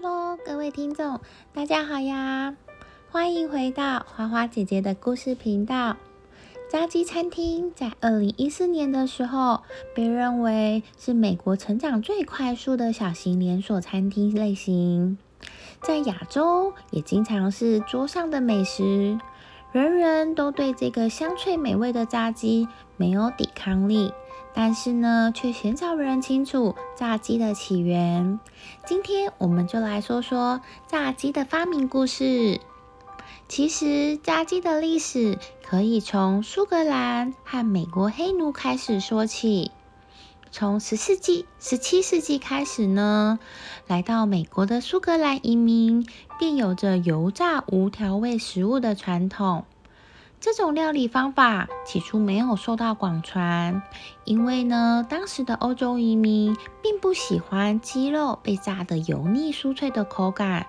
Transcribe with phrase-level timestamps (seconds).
[0.00, 1.18] Hello，各位听众，
[1.52, 2.54] 大家好呀！
[3.10, 5.96] 欢迎回到花花姐姐的故事频道。
[6.70, 9.62] 炸鸡餐厅在二零一四年的时候，
[9.96, 15.18] 被认为是美国成长最快速的小型连锁餐厅类型，
[15.82, 19.18] 在亚洲也经常是桌上的美食。
[19.72, 24.12] 人人都对这个香脆美味的炸鸡没有抵抗力。
[24.60, 28.40] 但是呢，却鲜少人清楚炸鸡的起源。
[28.84, 32.60] 今天我们就来说说炸鸡的发明故事。
[33.46, 39.70] 其实，炸鸡的历史可以从苏格兰和美国黑奴开始说起。
[40.50, 43.38] 从十世纪、十七世纪开始呢，
[43.86, 46.04] 来到美国的苏格兰移民
[46.36, 49.66] 便有着油炸无调味食物的传统。
[50.40, 53.82] 这种料理方法起初没有受到广传，
[54.24, 60.68] 因为呢，当时的欧洲移民并不喜欢鸡肉被炸得油腻酥脆的口感，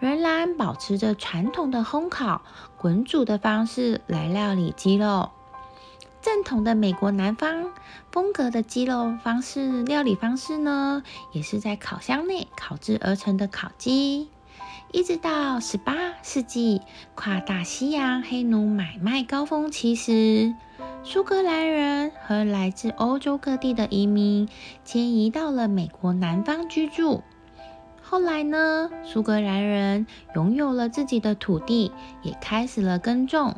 [0.00, 2.42] 仍然保持着传统的烘烤、
[2.76, 5.30] 滚煮的方式来料理鸡肉。
[6.20, 7.70] 正统的美国南方
[8.10, 14.28] 风格的鸡肉方式料理方式呢，也是在烤箱内烤制而成的烤鸡。
[14.94, 15.92] 一直到十八
[16.22, 16.80] 世纪，
[17.16, 20.54] 跨大西洋黑奴买卖高峰期时，
[21.02, 24.48] 苏格兰人和来自欧洲各地的移民
[24.84, 27.24] 迁移到了美国南方居住。
[28.02, 30.06] 后来呢，苏格兰人
[30.36, 31.90] 拥有了自己的土地，
[32.22, 33.56] 也开始了耕种。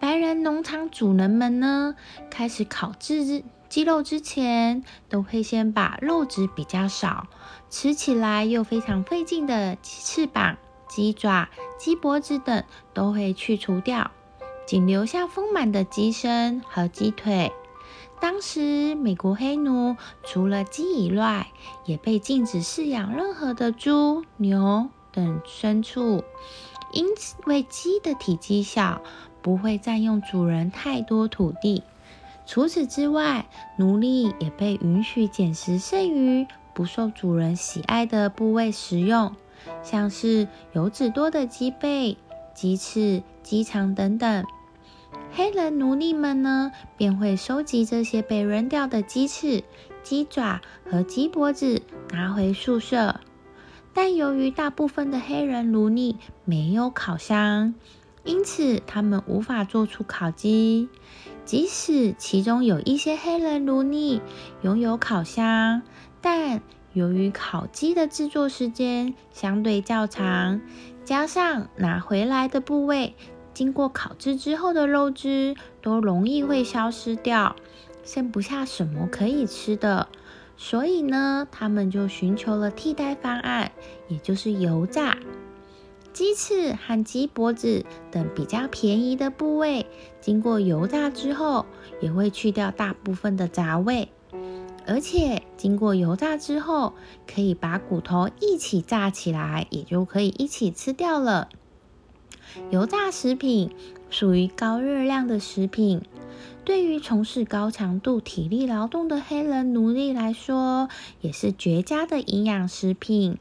[0.00, 1.94] 白人农场主人们呢，
[2.30, 7.26] 开始烤制鸡肉之前，都会先把肉质比较少。
[7.68, 10.56] 吃起来又非常费劲的鸡翅膀、
[10.88, 14.10] 鸡爪、鸡脖子等都会去除掉，
[14.66, 17.52] 仅留下丰满的鸡身和鸡腿。
[18.20, 21.48] 当时美国黑奴除了鸡以外，
[21.84, 26.24] 也被禁止饲养任何的猪、牛等牲畜，
[26.92, 29.02] 因此为鸡的体积小，
[29.42, 31.82] 不会占用主人太多土地。
[32.48, 36.46] 除此之外，奴隶也被允许捡食剩余。
[36.72, 39.36] 不受主人喜爱的部位食用，
[39.82, 42.16] 像是油脂多的鸡背、
[42.54, 44.46] 鸡翅、鸡肠等等。
[45.30, 49.62] 黑人奴隶们呢，便会收集这些被扔掉的鸡翅、
[50.02, 51.82] 鸡爪和鸡脖子，
[52.12, 53.20] 拿回宿舍。
[53.92, 56.16] 但由于大部分的黑人奴隶
[56.46, 57.74] 没有烤箱，
[58.24, 60.88] 因此他们无法做出烤鸡。
[61.48, 64.20] 即使其中有一些黑人奴隶
[64.60, 65.80] 拥有烤箱，
[66.20, 66.60] 但
[66.92, 70.60] 由于烤鸡的制作时间相对较长，
[71.06, 73.14] 加上拿回来的部位
[73.54, 77.56] 经过烤制之后的肉汁都容易会消失掉，
[78.04, 80.08] 剩不下什么可以吃的，
[80.58, 83.72] 所以呢，他们就寻求了替代方案，
[84.08, 85.16] 也就是油炸。
[86.12, 89.86] 鸡翅和鸡脖子等比较便宜的部位，
[90.20, 91.66] 经过油炸之后，
[92.00, 94.08] 也会去掉大部分的杂味。
[94.86, 96.94] 而且经过油炸之后，
[97.26, 101.48] 可以把骨头一起炸起来，也就可以一起吃掉了。
[102.70, 103.70] 油炸食品
[104.08, 106.00] 属于高热量的食品，
[106.64, 110.88] 对于从事高强度体力劳动的黑人奴隶来说，
[111.20, 113.38] 也是绝佳的营养食品。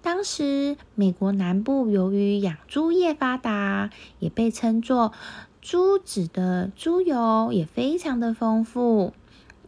[0.00, 5.12] 当时美国南部由于养猪业发达，也被称作
[5.60, 9.12] 猪脂的猪油也非常的丰富。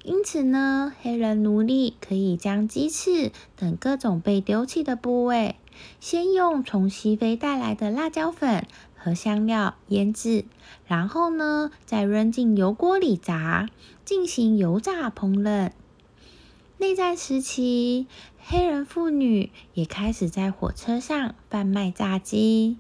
[0.03, 5.57] 因此呢，黑人奴隶可以将鸡翅等各种被丢弃的部位，
[6.01, 10.47] 先用从西非带来的辣椒粉和香料腌制，
[10.87, 13.69] 然后呢，再扔进油锅里炸，
[14.07, 15.73] 进行油炸烹饪。
[16.79, 18.07] 内战时期，
[18.43, 22.79] 黑人妇女也开始在火车上贩卖炸鸡。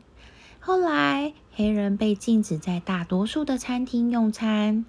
[0.58, 4.84] 后来，黑人被禁止在大多数的餐厅用餐。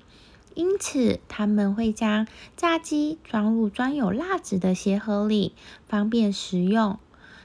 [0.53, 2.27] 因此，他们会将
[2.57, 5.53] 炸鸡装入装有蜡纸的鞋盒里，
[5.87, 6.99] 方便食用。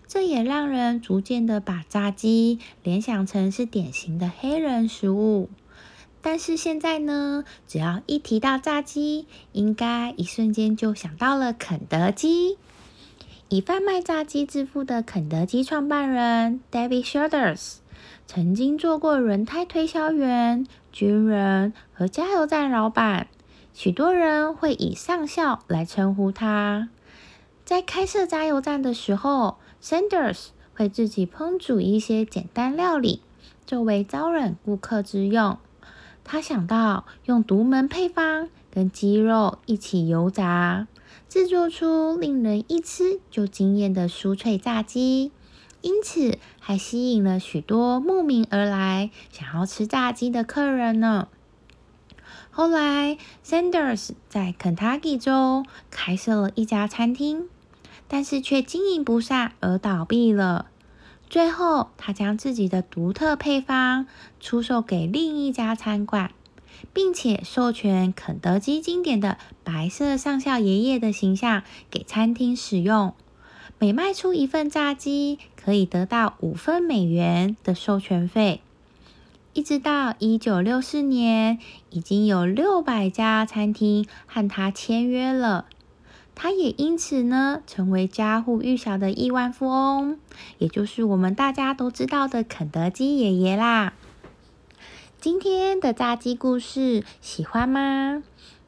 [0.08, 5.50] 这也让人逐渐的把炸鸡联想成是典型的黑人食物。
[6.22, 12.56] 但是现在呢，只要一提到炸鸡，应该一瞬间就想到了肯德基。
[13.48, 17.76] 以贩卖炸鸡致富的肯德基创办人 David Shoulders。
[18.26, 23.28] 曾经做过轮胎推销员、军人和加油站老板，
[23.72, 26.88] 许多人会以上校来称呼他。
[27.64, 33.22] 在开设加油站的时候，Sanders 会自己烹煮一些简单料理，
[33.64, 35.56] 作为招揽顾客之用。
[36.25, 40.88] 他想到用独门配方跟鸡肉一起油炸，
[41.37, 45.33] 制作出令人一吃就惊艳的酥脆炸鸡，
[45.83, 51.29] 因此还吸引了许多慕名而来想要吃炸鸡的客人呢。
[52.50, 57.50] 后来，Sanders 在肯塔基州开设了一家餐厅，
[58.09, 60.71] 但是却经营不善而倒闭了。
[61.29, 64.06] 最后，他将自己的独特配方
[64.41, 66.31] 出售给另一家餐馆，
[66.93, 73.14] 并且授权肯德基经典的白色上校爷爷的形象给餐厅使用。
[73.78, 78.61] 每卖出一份炸鸡，可以得到五分美元的授权费。
[79.52, 81.58] 一直到一九六四年，
[81.90, 85.67] 已经有六百家餐厅和他签约了。
[86.34, 90.19] 他也因此呢，成为家喻户晓的亿万富翁，
[90.58, 93.94] 也就是我们大家都知道的肯德基爷爷啦。
[95.19, 98.23] 今天的炸鸡故事喜欢吗？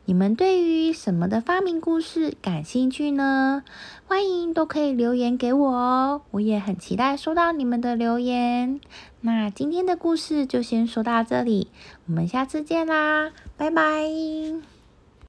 [0.07, 3.63] 你们对于什么的发明故事感兴趣呢？
[4.07, 8.81] 欢迎都可以留言给我哦，我也很期待收到你们的留言。
[9.21, 11.69] 那今天的故事就先说到这里，
[12.07, 14.78] 我们下次见啦，拜拜。